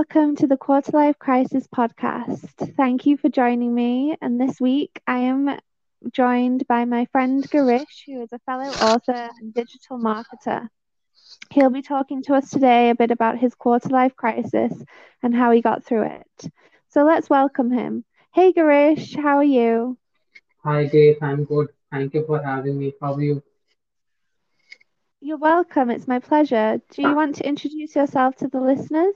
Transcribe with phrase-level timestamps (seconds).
[0.00, 2.74] welcome to the Quarter Life Crisis podcast.
[2.74, 4.16] Thank you for joining me.
[4.22, 5.58] And this week I am
[6.10, 10.68] joined by my friend Girish, who is a fellow author and digital marketer.
[11.50, 14.72] He'll be talking to us today a bit about his quarter life crisis
[15.22, 16.50] and how he got through it.
[16.88, 18.06] So let's welcome him.
[18.32, 19.98] Hey Girish, how are you?
[20.64, 21.18] Hi, Dave.
[21.20, 21.68] I'm good.
[21.92, 22.94] Thank you for having me.
[23.02, 23.42] How are you?
[25.20, 25.90] You're welcome.
[25.90, 26.80] It's my pleasure.
[26.90, 29.14] Do you want to introduce yourself to the listeners?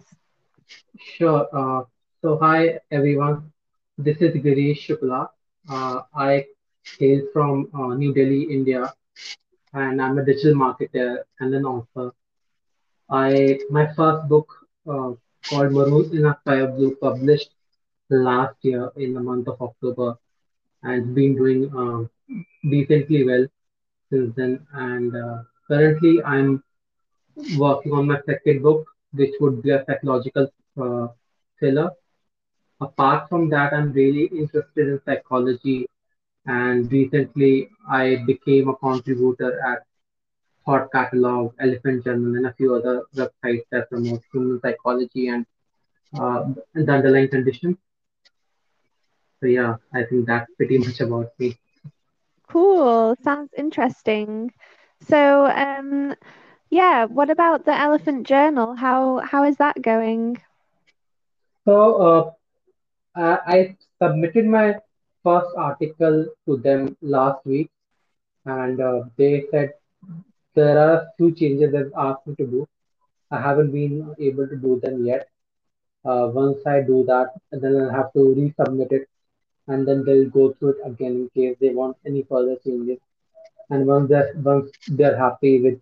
[0.69, 1.49] Sure.
[1.53, 1.85] Uh,
[2.23, 3.53] so, hi, everyone.
[3.99, 5.29] This is Girish Shukla.
[5.68, 6.46] Uh, I
[6.99, 8.93] hail from uh, New Delhi, India,
[9.73, 12.13] and I'm a digital marketer and an author.
[13.11, 14.49] I my first book
[14.89, 15.13] uh,
[15.49, 17.51] called Maroon in a Sky Blue published
[18.11, 20.17] last year in the month of October
[20.82, 22.04] and been doing uh,
[22.68, 23.46] decently well
[24.11, 24.67] since then.
[24.73, 26.62] And uh, currently, I'm
[27.59, 30.49] working on my second book, which would be a psychological
[30.81, 31.09] uh,
[31.59, 31.91] thriller.
[32.81, 35.87] Apart from that, I'm really interested in psychology,
[36.47, 39.83] and recently I became a contributor at
[40.67, 45.47] Thought Catalog, Elephant Journal, and a few other websites that promote human psychology and
[46.19, 47.77] uh, the underlying conditions.
[49.41, 51.57] So yeah, I think that's pretty much about me.
[52.48, 53.17] Cool.
[53.23, 54.53] Sounds interesting.
[55.01, 56.15] So, um,
[56.75, 58.75] yeah, what about the Elephant Journal?
[58.75, 60.39] How how is that going?
[61.64, 62.34] So
[63.17, 64.75] uh, I submitted my
[65.22, 67.70] first article to them last week,
[68.45, 69.75] and uh, they said
[70.55, 72.67] there are a few changes they've asked me to do.
[73.30, 75.28] I haven't been able to do them yet.
[76.05, 79.08] Uh, once I do that, then I'll have to resubmit it,
[79.69, 82.98] and then they'll go through it again in case they want any further changes.
[83.70, 85.80] And once they're once they're happy with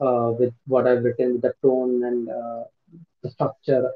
[0.00, 2.62] uh, with what I've written, with the tone and uh,
[3.22, 3.90] the structure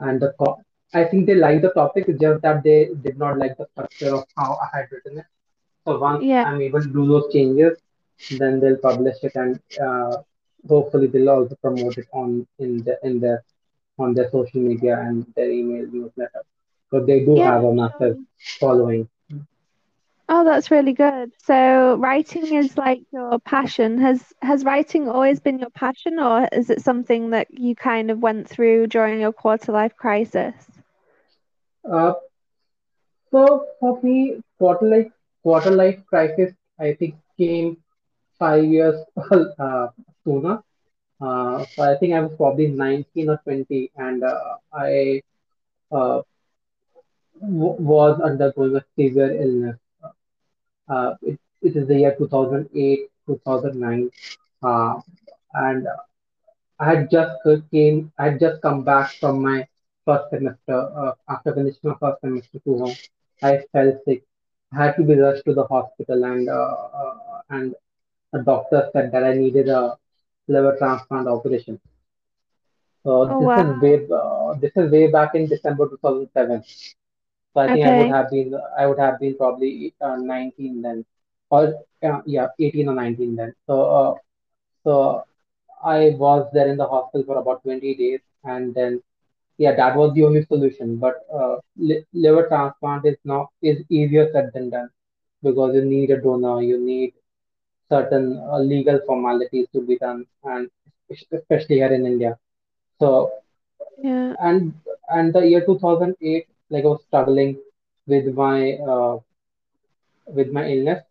[0.00, 0.58] and the co-
[0.94, 4.24] I think they like the topic, just that they did not like the structure of
[4.36, 5.26] how I had written it.
[5.86, 6.44] So once Yeah.
[6.44, 7.78] I'm able to do those changes,
[8.30, 10.16] then they'll publish it and uh,
[10.68, 13.42] hopefully they'll also promote it on in the in their
[13.98, 16.42] on their social media and their email newsletter.
[16.90, 18.16] So they do Yeah, have a massive
[18.60, 19.08] following.
[20.28, 21.32] Oh, that's really good.
[21.38, 23.98] So writing is like your passion.
[23.98, 28.20] Has has writing always been your passion, or is it something that you kind of
[28.20, 30.54] went through during your quarter life crisis?
[31.90, 32.14] Uh,
[33.30, 35.10] so for me, quarter life
[35.42, 37.76] quarter life crisis I think came
[38.38, 38.96] five years
[39.58, 39.88] uh,
[40.24, 40.62] sooner.
[41.20, 45.22] Uh, so I think I was probably 19 or 20, and uh, I
[45.92, 46.22] uh,
[47.40, 49.78] w- was undergoing a severe illness.
[50.88, 54.10] Uh, it, it is the year 2008, 2009,
[54.62, 54.94] uh,
[55.54, 55.86] and
[56.78, 57.32] I had just
[57.70, 59.66] came, I had just come back from my
[60.04, 60.78] first semester.
[60.96, 62.94] Uh, after finishing my first semester to home,
[63.42, 64.22] I fell sick.
[64.72, 67.74] I had to be rushed to the hospital, and uh, uh, and
[68.32, 69.96] a doctor said that I needed a
[70.48, 71.78] liver transplant operation.
[73.04, 76.62] So Oh, this is way uh, this is way back in December 2007.
[77.54, 81.04] So I think I would have been I would have been probably uh, 19 then,
[81.50, 81.74] or
[82.04, 83.52] uh, yeah, 18 or 19 then.
[83.66, 84.14] So uh,
[84.84, 85.22] so
[85.84, 89.00] I was there in the hospital for about 20 days, and then
[89.58, 90.96] yeah, that was the only solution.
[90.96, 94.88] But uh, li liver transplant is not is easier said than done
[95.42, 97.12] because you need a donor, you need
[97.88, 100.68] certain uh, legal formalities to be done, and
[101.32, 102.36] especially here in India.
[103.00, 103.30] So
[104.02, 104.34] Yeah.
[104.38, 104.72] and
[105.16, 107.52] and the year 2008 like i was struggling
[108.12, 108.58] with my
[108.92, 109.16] uh,
[110.36, 111.02] with my illness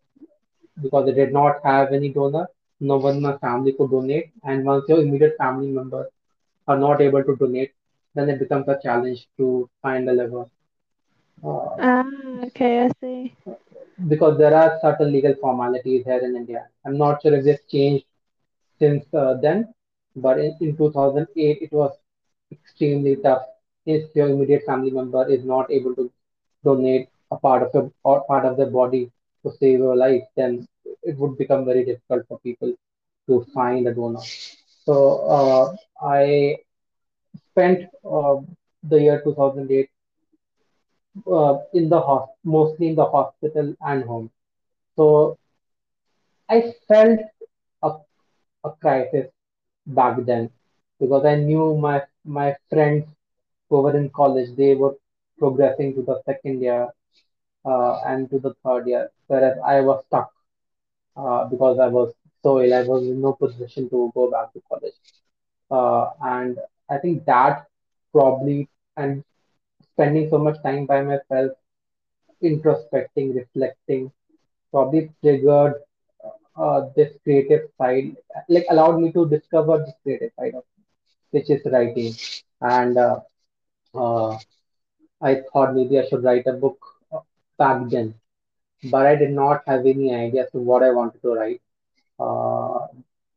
[0.84, 2.44] because i did not have any donor
[2.90, 6.08] no one in my family could donate and once your immediate family members
[6.68, 7.72] are not able to donate
[8.14, 10.44] then it becomes a challenge to find a liver
[11.44, 12.04] uh, Ah,
[12.44, 13.34] okay, I see.
[14.08, 18.04] because there are certain legal formalities here in india i'm not sure if they've changed
[18.80, 19.58] since uh, then,
[20.16, 21.92] but in, in 2008 it was
[22.52, 23.42] extremely tough.
[23.86, 26.10] If your immediate family member is not able to
[26.64, 29.10] donate a part of your or part of their body
[29.44, 30.66] to save your life, then
[31.02, 32.72] it would become very difficult for people
[33.28, 34.20] to find a donor.
[34.84, 34.96] So
[35.38, 36.56] uh, I
[37.50, 38.36] spent uh,
[38.82, 39.88] the year 2008
[41.32, 44.30] uh, in the hos- mostly in the hospital and home.
[44.96, 45.36] So
[46.48, 47.20] I felt
[47.82, 47.90] a,
[48.64, 49.28] a crisis
[49.86, 50.50] back then
[51.00, 53.06] because I knew my my friends
[53.72, 54.94] who were in college they were
[55.38, 56.88] progressing to the second year
[57.66, 60.30] uh, and to the third year, whereas I was stuck
[61.16, 62.74] uh, because I was so ill.
[62.74, 64.98] I was in no position to go back to college,
[65.70, 66.58] uh, and
[66.90, 67.66] I think that.
[68.16, 68.68] probably
[69.02, 69.22] and
[69.92, 71.50] spending so much time by myself,
[72.42, 74.10] introspecting, reflecting,
[74.72, 75.74] probably triggered
[76.56, 78.16] uh, this creative side,
[78.48, 80.84] like allowed me to discover this creative side of me,
[81.30, 82.12] which is writing.
[82.60, 82.96] And
[83.94, 84.38] uh,
[85.22, 86.78] I thought maybe I should write a book
[87.12, 87.20] uh,
[87.58, 88.14] back then,
[88.84, 91.60] but I did not have any idea as to what I wanted to write.
[92.18, 92.86] Uh,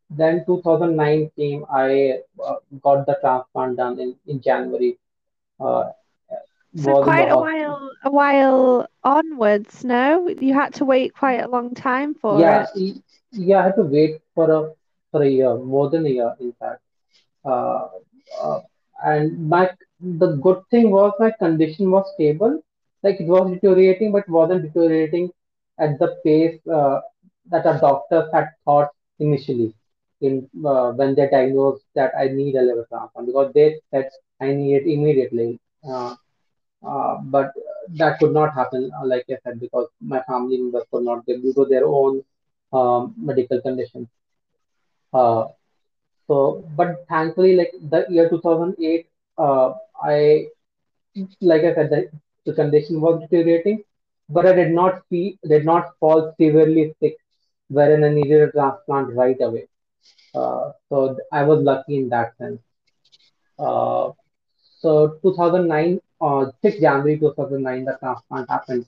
[0.09, 4.97] then 2009 came, I uh, got the transplant done in, in January.
[5.59, 5.85] Uh,
[6.75, 10.27] So was in the quite a while, a while onwards, no?
[10.29, 12.69] You had to wait quite a long time for Yeah, it.
[13.31, 14.73] yeah, I had to wait for a
[15.11, 16.81] for a year, more than a year, in fact.
[17.45, 17.87] Uh,
[18.41, 18.61] uh,
[19.05, 19.69] and my
[19.99, 22.61] the good thing was my condition was stable.
[23.03, 25.29] Like it was deteriorating, but wasn't deteriorating
[25.79, 26.99] at the pace uh,
[27.51, 28.89] that our doctors had thought
[29.19, 29.73] initially
[30.21, 34.09] in uh, when they diagnosed that I need a liver transplant because they said
[34.41, 35.59] I need it immediately.
[35.87, 36.15] Uh,
[36.87, 37.51] uh, but
[37.95, 41.41] that could not happen, uh, like I said, because my family members could not get
[41.41, 42.23] due to their own
[42.73, 44.07] um, medical conditions.
[45.13, 45.45] Uh,
[46.27, 49.07] so, but thankfully, like the year 2008,
[49.37, 49.73] uh,
[50.03, 50.47] I,
[51.41, 52.09] like I said, the,
[52.45, 53.83] the condition was deteriorating,
[54.29, 57.17] but I did not see, did not fall severely sick,
[57.69, 59.67] wherein I needed a transplant right away.
[60.33, 62.59] Uh, so I was lucky in that sense.
[63.59, 64.11] Uh,
[64.81, 68.85] so 2009, uh, 6 January 2009, the transplant happened,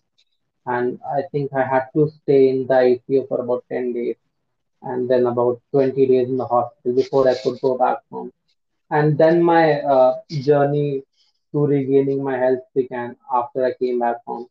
[0.65, 4.15] and I think I had to stay in the ICU for about 10 days,
[4.83, 8.31] and then about 20 days in the hospital before I could go back home.
[8.89, 11.03] And then my uh, journey
[11.51, 14.47] to regaining my health began after I came back home.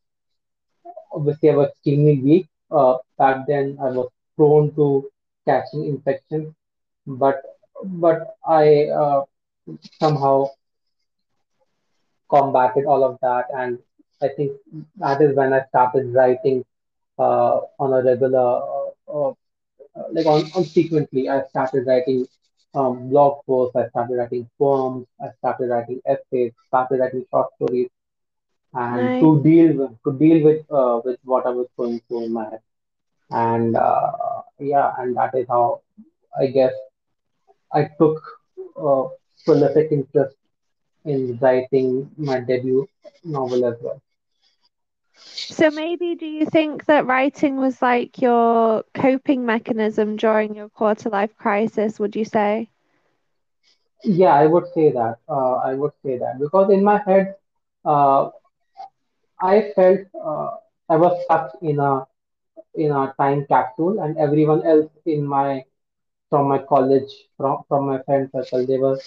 [1.13, 2.47] Obviously, I was extremely weak.
[2.71, 5.09] Uh, back then, I was prone to
[5.47, 6.55] catching infections,
[7.07, 7.43] but
[7.85, 9.25] but I uh,
[9.99, 10.49] somehow
[12.31, 13.79] combated all of that, and
[14.23, 14.53] I think
[14.97, 16.65] that is when I started writing
[17.19, 18.63] uh, on a regular,
[19.09, 19.33] uh, uh,
[20.13, 21.29] like on, on frequently.
[21.29, 22.27] I started writing
[22.75, 23.77] um, blog posts.
[23.77, 25.07] I started writing poems.
[25.21, 26.53] I started writing essays.
[26.69, 27.89] Started writing short stories
[28.75, 29.21] and Nice.
[29.21, 32.45] to deal with to deal with uh, with what I was going through in my
[32.51, 32.61] head.
[33.31, 35.81] And uh, yeah, and that is how
[36.41, 36.73] I guess
[37.73, 38.21] I took
[38.77, 39.05] uh,
[39.45, 40.37] prolific interest
[41.05, 42.89] in writing my debut
[43.25, 44.01] novel as well.
[45.49, 51.09] So maybe do you think that writing was like your coping mechanism during your quarter
[51.11, 52.71] life crisis, would you say?
[54.05, 55.19] Yeah, I would say that.
[55.29, 57.35] Uh, I would say that because in my head,
[57.85, 58.31] uh,
[59.41, 60.51] I felt uh,
[60.89, 62.07] I was stuck in a
[62.75, 65.65] in a time capsule, and everyone else in my
[66.31, 68.99] from my college, from from my friend circle, they were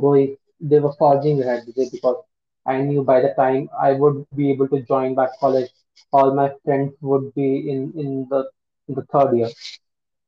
[0.00, 2.22] going, they were forging ahead because
[2.66, 5.70] I knew by the time I would be able to join back college,
[6.12, 8.42] all my friends would be in in the
[8.88, 9.50] in the third year,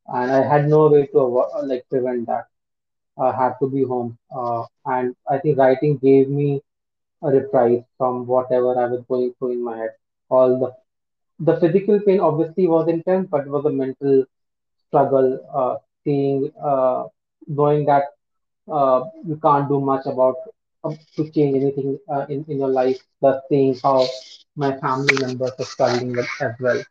[0.08, 2.44] and I had no way to avo- like prevent that.
[3.18, 6.62] I had to be home, uh, and I think writing gave me
[7.22, 9.90] a reprise from whatever I was going through in my head.
[10.30, 10.70] All the
[11.48, 14.24] the physical pain obviously was intense, but it was a mental
[14.88, 17.04] struggle, uh, seeing, uh,
[17.46, 18.04] knowing that
[18.70, 20.36] uh, you can't do much about
[20.92, 24.06] to change anything uh, in, in your life, plus seeing how
[24.56, 26.82] my family members are struggling as well.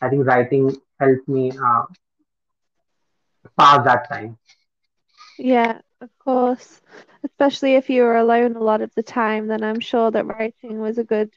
[0.00, 0.70] I think writing
[1.00, 1.82] helped me uh,
[3.58, 4.36] pass that time.
[5.38, 6.80] Yeah, of course.
[7.24, 10.80] Especially if you were alone a lot of the time, then I'm sure that writing
[10.80, 11.30] was a good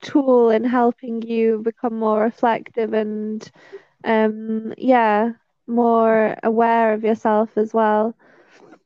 [0.00, 3.48] tool in helping you become more reflective and
[4.04, 5.32] um yeah,
[5.66, 8.14] more aware of yourself as well.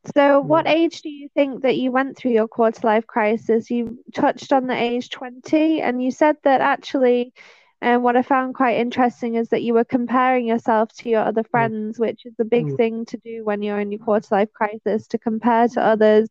[0.06, 3.70] So, what age do you think that you went through your quarter life crisis?
[3.70, 7.32] You touched on the age 20, and you said that actually,
[7.80, 11.42] and what I found quite interesting is that you were comparing yourself to your other
[11.54, 14.34] Mm, friends, which is a big mm, thing to do when you're in your quarter
[14.34, 16.28] life crisis, to compare to others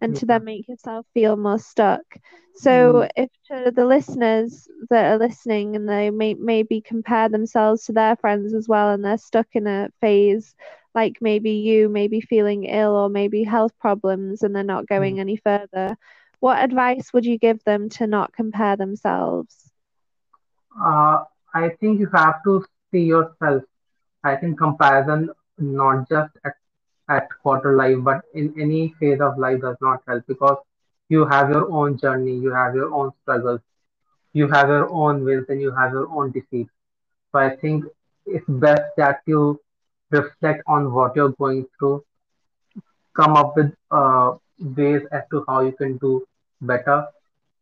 [0.00, 0.46] and to then mm-hmm.
[0.46, 2.02] make yourself feel more stuck.
[2.56, 3.22] So, mm-hmm.
[3.22, 8.16] if to the listeners that are listening and they may maybe compare themselves to their
[8.16, 10.54] friends as well, and they're stuck in a phase
[10.94, 15.20] like maybe you maybe feeling ill or maybe health problems and they're not going mm-hmm.
[15.20, 15.96] any further,
[16.40, 19.70] what advice would you give them to not compare themselves?
[20.80, 23.62] Uh, I think you have to see yourself.
[24.22, 26.54] I think comparison, not just at,
[27.08, 30.56] at quarter life, but in any phase of life, does not help because
[31.08, 33.60] you have your own journey, you have your own struggles,
[34.32, 36.70] you have your own wins, and you have your own defeats.
[37.32, 37.84] So I think
[38.26, 39.60] it's best that you
[40.10, 42.04] reflect on what you're going through,
[43.16, 44.32] come up with uh,
[44.76, 46.22] ways as to how you can do
[46.60, 47.06] better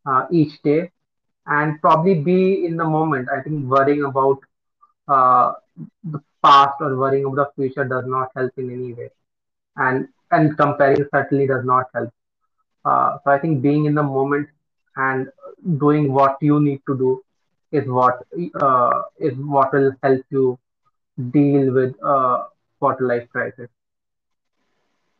[0.05, 0.89] uh, each day
[1.47, 3.27] and probably be in the moment.
[3.29, 4.39] I think worrying about
[5.07, 5.53] uh,
[6.03, 9.09] the past or worrying about the future does not help in any way,
[9.77, 12.09] and and comparing certainly does not help.
[12.85, 14.47] Uh, so I think being in the moment
[14.95, 15.27] and
[15.79, 17.21] doing what you need to do
[17.71, 18.19] is what
[18.61, 20.57] uh, is what will help you
[21.31, 22.43] deal with uh,
[22.79, 23.69] quarter life crisis.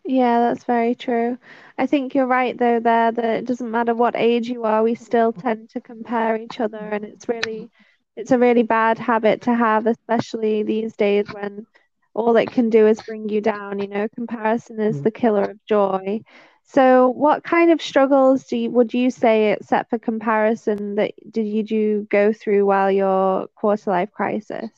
[0.05, 1.37] Yeah, that's very true.
[1.77, 4.95] I think you're right though there that it doesn't matter what age you are, we
[4.95, 7.69] still tend to compare each other and it's really
[8.15, 11.65] it's a really bad habit to have, especially these days when
[12.13, 15.03] all it can do is bring you down, you know, comparison is Mm.
[15.03, 16.21] the killer of joy.
[16.63, 21.45] So what kind of struggles do you would you say, except for comparison, that did
[21.47, 24.69] you do go through while your quarter life crisis?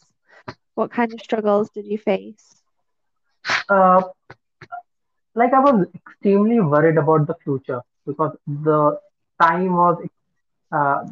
[0.76, 2.62] What kind of struggles did you face?
[3.70, 4.02] Uh,
[5.36, 8.98] like I was extremely worried about the future because the
[9.42, 9.98] time was
[10.72, 11.04] uh,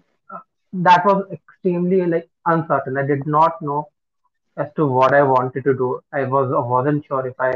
[0.73, 2.97] that was extremely like uncertain.
[2.97, 3.87] I did not know
[4.57, 5.99] as to what I wanted to do.
[6.13, 7.53] I was I wasn't sure if I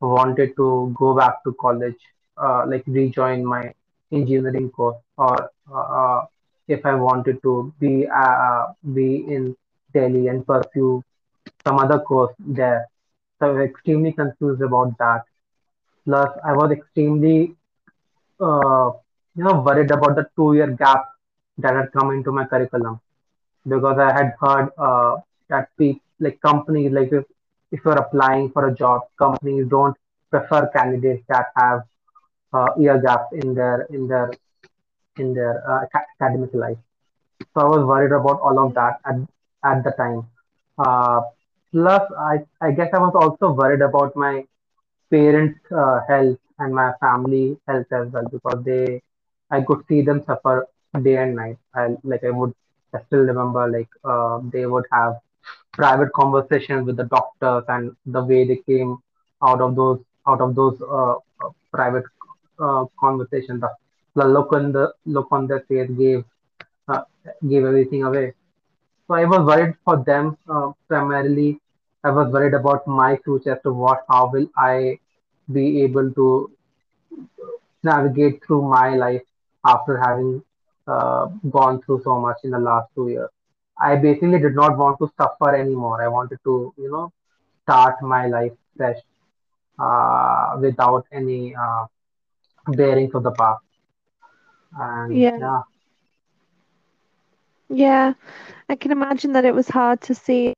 [0.00, 2.00] wanted to go back to college,
[2.36, 3.72] uh, like rejoin my
[4.12, 6.22] engineering course, or uh,
[6.68, 9.56] if I wanted to be uh, be in
[9.94, 11.02] Delhi and pursue
[11.66, 12.86] some other course there.
[13.38, 15.22] So I was extremely confused about that.
[16.04, 17.56] Plus, I was extremely
[18.40, 18.90] uh,
[19.36, 21.04] you know worried about the two-year gap
[21.58, 23.00] that had come into my curriculum
[23.68, 25.16] because I had heard uh,
[25.48, 27.24] that pe- like companies like if,
[27.72, 29.96] if you're applying for a job, companies don't
[30.30, 31.82] prefer candidates that have
[32.54, 34.30] uh, year gaps in their in their
[35.18, 35.84] in their uh,
[36.20, 36.78] academic life.
[37.54, 39.16] So I was worried about all of that at
[39.64, 40.26] at the time.
[40.78, 41.20] Uh,
[41.72, 42.02] plus,
[42.32, 44.44] I I guess I was also worried about my
[45.10, 49.02] parents' uh, health and my family health as well because they
[49.50, 50.66] I could see them suffer
[51.02, 51.58] day and night.
[51.74, 52.54] I like I would
[52.94, 55.16] I still remember like uh, they would have
[55.72, 58.98] private conversations with the doctors and the way they came
[59.42, 62.04] out of those out of those uh, uh, private
[62.58, 63.60] uh, conversations.
[63.60, 63.70] The,
[64.14, 66.24] the look on the look on their face gave
[66.88, 67.02] uh,
[67.48, 68.34] gave everything away.
[69.06, 71.60] So I was worried for them uh, primarily.
[72.04, 74.98] I was worried about my future as to what, how will I
[75.52, 76.50] be able to
[77.82, 79.22] navigate through my life
[79.64, 80.42] after having
[80.86, 83.30] uh, gone through so much in the last two years.
[83.80, 86.02] I basically did not want to suffer anymore.
[86.02, 87.12] I wanted to, you know,
[87.62, 88.98] start my life fresh
[89.78, 91.86] uh, without any uh,
[92.76, 93.62] bearings of the past.
[94.76, 95.38] And Yeah.
[95.38, 95.62] yeah,
[97.68, 98.14] Yeah.
[98.68, 100.54] I can imagine that it was hard to see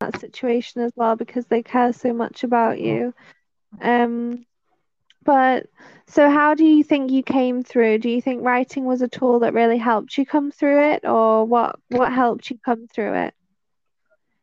[0.00, 3.12] that situation as well because they care so much about you.
[3.80, 4.44] Um,
[5.24, 5.66] but
[6.06, 7.98] so how do you think you came through?
[7.98, 11.44] Do you think writing was a tool that really helped you come through it, or
[11.46, 13.34] what what helped you come through it,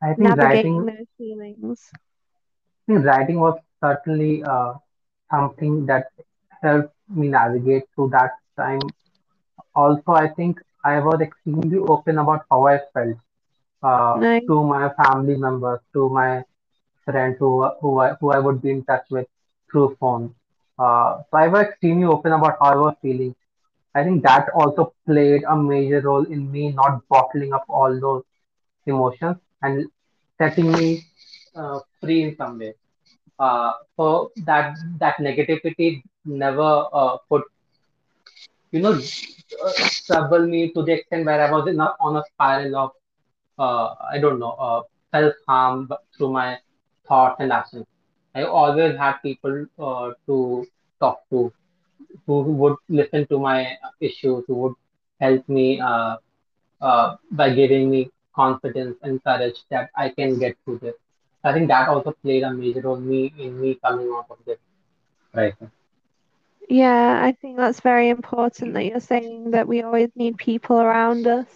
[0.02, 1.92] I think navigating writing, those feelings?
[2.72, 4.74] I think writing was certainly uh,
[5.32, 6.08] something that
[6.62, 8.94] helped me navigate through that time.
[9.76, 13.18] Also, I think I was extremely open about how I felt
[13.84, 14.40] uh, No.
[14.48, 16.44] to my family members, to my
[17.06, 19.28] friends who who I, who I would be in touch with
[19.72, 20.36] through phone.
[20.82, 23.36] So I was extremely open about how I was feeling.
[23.96, 28.24] I think that also played a major role in me not bottling up all those
[28.86, 29.86] emotions and
[30.38, 31.04] setting me
[31.56, 32.74] uh, free in some way.
[33.40, 37.44] Uh, so that that negativity never uh, put
[38.72, 38.94] you know
[40.08, 42.92] trouble me to the extent where I was in a, on a spiral of
[43.60, 44.82] uh, I don't know, uh,
[45.14, 46.58] self harm through my
[47.08, 47.86] thoughts and actions.
[48.36, 50.66] I always had people uh, to
[51.00, 51.52] talk to
[52.26, 54.74] who would listen to my issues, who would
[55.20, 56.18] help me uh,
[56.82, 60.96] uh, by giving me confidence and courage that I can get through this.
[61.44, 64.58] I think that also played a major role me in me coming out of this.
[65.34, 65.54] Right.
[66.70, 71.28] Yeah, I think that's very important that you're saying that we always need people around
[71.28, 71.48] us.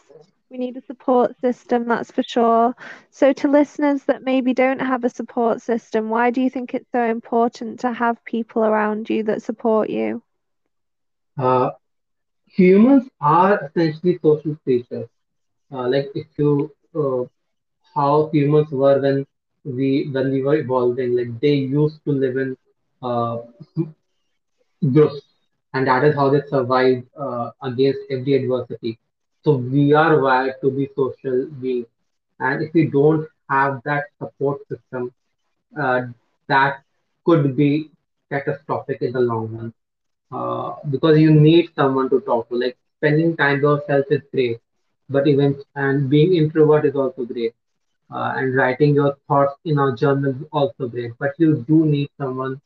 [0.56, 2.76] We need a support system, that's for sure.
[3.12, 6.92] So, to listeners that maybe don't have a support system, why do you think it's
[6.92, 10.24] so important to have people around you that support you?
[11.38, 11.72] Uh,
[12.48, 15.08] humans are essentially social creatures.
[15.72, 17.24] Uh, like if you uh,
[17.96, 19.26] how humans were when
[19.66, 21.16] we when we were evolving.
[21.16, 22.58] Like they used to live in
[23.02, 23.38] uh,
[24.94, 25.22] groups,
[25.74, 28.98] and that is how they survived uh, against every adversity.
[29.46, 31.88] So we are wired to be social beings,
[32.40, 35.14] and if we don't have that support system,
[35.80, 36.02] uh,
[36.48, 36.82] that
[37.26, 37.90] could be
[38.32, 39.74] catastrophic in the long run.
[40.32, 42.56] uh, because you need someone to talk to.
[42.56, 44.60] Like spending time by yourself is great,
[45.10, 47.54] but even and being introvert is also great.
[48.14, 51.12] Uh, and writing your thoughts in a journal is also great.
[51.20, 52.60] But you do need someone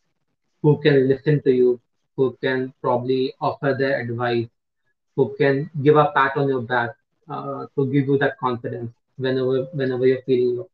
[0.61, 1.79] who can listen to you,
[2.15, 4.47] who can probably offer their advice,
[5.19, 6.91] who can give a pat on your back
[7.29, 10.67] uh, to give you that confidence whenever whenever you're feeling low.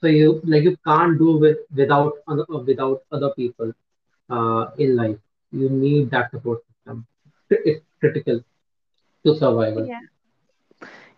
[0.00, 3.72] So you like you can't do with without other, without other people
[4.30, 5.18] uh, in life.
[5.52, 7.06] You need that support system.
[7.50, 8.40] It's critical
[9.26, 9.88] to survival.
[9.88, 10.00] Yeah.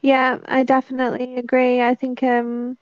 [0.02, 1.80] Yeah, I definitely agree.
[1.82, 2.76] I think um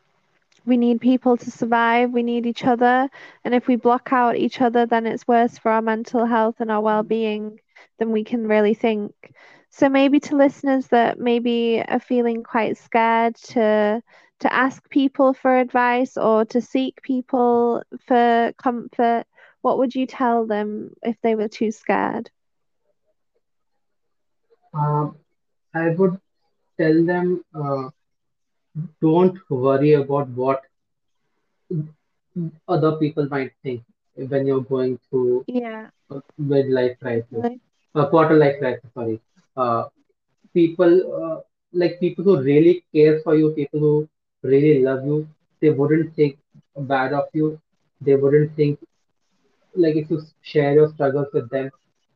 [0.66, 3.08] we need people to survive, we need each other,
[3.44, 6.70] and if we block out each other, then it's worse for our mental health and
[6.70, 7.60] our well-being
[7.98, 9.12] than we can really think.
[9.72, 14.02] So maybe to listeners that maybe are feeling quite scared to
[14.40, 19.24] to ask people for advice or to seek people for comfort,
[19.62, 22.30] what would you tell them if they were too scared?
[24.74, 25.16] Um,
[25.74, 26.18] I would
[26.78, 27.90] tell them uh,
[29.00, 30.62] don't worry about what
[32.68, 33.82] other people might think
[34.14, 37.46] when you're going through Yeah, a midlife crisis,
[37.94, 38.90] a quarter life crisis.
[38.94, 39.20] Sorry,
[39.56, 39.84] uh,
[40.54, 40.92] people
[41.22, 41.40] uh,
[41.72, 44.08] like people who really care for you, people who
[44.42, 45.26] really love you,
[45.60, 46.36] they wouldn't think
[46.76, 47.58] bad of you.
[48.00, 48.78] They wouldn't think
[49.74, 51.70] like if you share your struggles with them,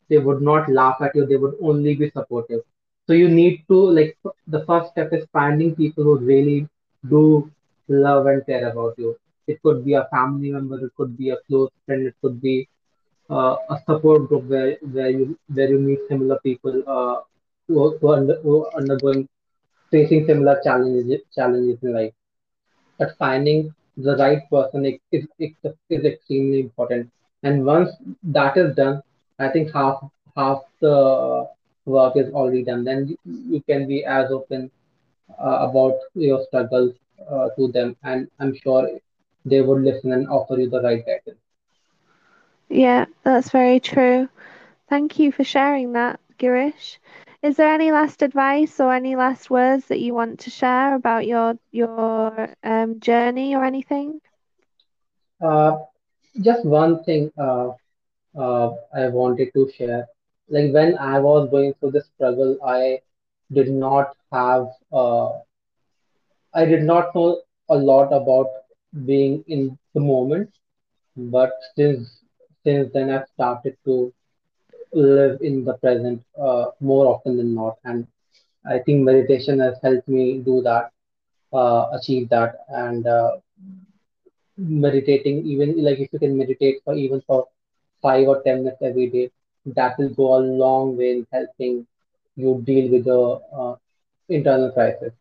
[0.08, 1.26] they would not laugh at you.
[1.26, 2.60] They would only be supportive.
[3.06, 4.16] So you need to like
[4.46, 6.68] the first step is finding people who really
[7.08, 7.50] do
[7.88, 9.16] love and care about you.
[9.46, 12.68] It could be a family member, it could be a close friend, it could be
[13.30, 17.16] a support group where where you where you meet similar people uh,
[17.68, 19.28] who, are- who, are under, who are undergoing
[19.90, 22.12] facing similar challenges challenges in life.
[22.98, 25.26] But finding the right person is, is,
[25.90, 27.10] is extremely important.
[27.42, 27.90] And once
[28.24, 29.02] that is done,
[29.38, 30.00] I think half
[30.36, 31.46] half the
[31.86, 32.84] work is already done.
[32.84, 33.16] Then you,
[33.54, 34.70] you can be as open
[35.38, 36.92] uh, about your struggles
[37.30, 38.88] uh, to them, and I'm sure
[39.44, 41.40] they would listen and offer you the right guidance.
[42.68, 44.28] Yeah, that's very true.
[44.88, 46.98] Thank you for sharing that, Girish.
[47.42, 51.26] Is there any last advice or any last words that you want to share about
[51.26, 54.20] your your um, journey or anything?
[55.40, 55.78] Uh,
[56.42, 57.70] just one thing uh,
[58.38, 60.06] uh, I wanted to share.
[60.48, 63.00] Like when I was going through the struggle, I
[63.52, 65.30] did not have uh,
[66.54, 68.48] I did not know a lot about
[69.04, 70.50] being in the moment,
[71.16, 72.22] but since
[72.66, 74.12] since then I've started to
[74.92, 78.06] live in the present uh, more often than not, and
[78.68, 80.90] I think meditation has helped me do that,
[81.52, 83.36] uh, achieve that, and uh,
[84.58, 87.46] meditating even like if you can meditate for even for
[88.02, 89.30] five or ten minutes every day,
[89.76, 91.86] that will go a long way in helping
[92.36, 93.22] you deal with the
[93.60, 93.76] uh,
[94.28, 95.12] internal crisis.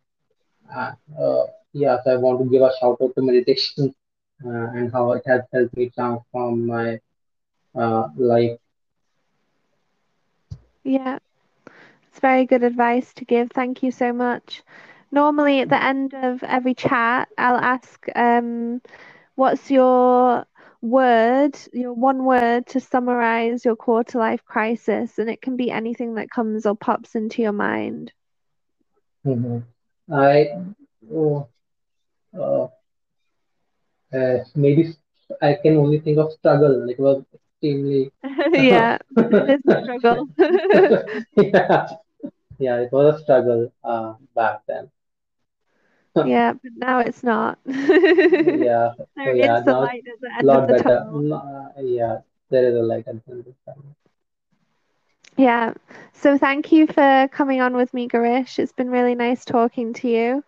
[0.76, 3.94] Uh, yeah, so I want to give a shout out to meditation
[4.46, 7.00] uh, and how it has helped me transform my
[7.76, 8.58] uh, life.
[10.84, 11.20] Yeah,
[12.10, 13.52] it's very good advice to give.
[13.52, 14.64] Thank you so much.
[15.12, 18.82] Normally, at the end of every chat, I'll ask, um,
[19.36, 20.46] what's your
[20.82, 25.18] word, your one word to summarize your quarter life crisis?
[25.18, 28.12] And it can be anything that comes or pops into your mind.
[29.26, 29.64] Mhm.
[30.12, 30.50] I
[31.12, 31.48] oh,
[32.38, 32.68] uh,
[34.14, 34.94] uh, maybe
[35.42, 36.86] I can only think of struggle.
[36.88, 37.24] Like was
[37.62, 38.12] extremely
[38.54, 40.28] Yeah, it is a struggle.
[41.36, 41.88] yeah,
[42.60, 44.90] yeah, it was a struggle uh, back then.
[46.22, 47.60] Yeah, but now it's not.
[48.40, 50.92] Yeah, so There is yeah, the now light at the end of lot the better.
[50.94, 51.34] tunnel.
[51.34, 53.96] Uh, yeah, there is a light at the end of the tunnel.
[55.38, 55.74] Yeah.
[56.14, 58.60] So thank you for coming on with me, Girish.
[58.60, 60.44] It's been really nice talking to you.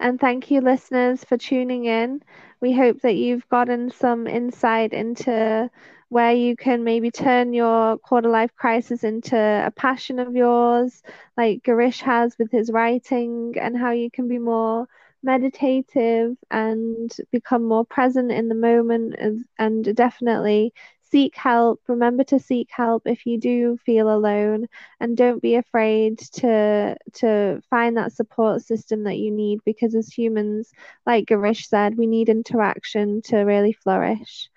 [0.00, 2.22] And thank you, listeners, for tuning in.
[2.60, 5.70] We hope that you've gotten some insight into
[6.12, 11.02] where you can maybe turn your quarter life crisis into a passion of yours,
[11.38, 14.86] like Girish has with his writing, and how you can be more
[15.22, 21.80] meditative and become more present in the moment and, and definitely seek help.
[21.88, 24.66] Remember to seek help if you do feel alone,
[25.00, 30.12] and don't be afraid to to find that support system that you need because as
[30.12, 30.72] humans,
[31.06, 34.50] like Girish said, we need interaction to really flourish.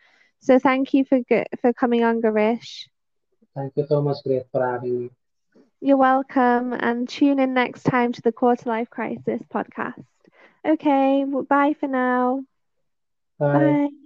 [0.45, 1.19] So thank you for
[1.61, 2.87] for coming on, Girish.
[3.55, 5.09] Thank you so much, Grace, for having me.
[5.81, 10.03] You're welcome, and tune in next time to the Quarter Life Crisis podcast.
[10.65, 12.43] Okay, well, bye for now.
[13.39, 13.79] Bye.
[13.79, 14.04] Bye.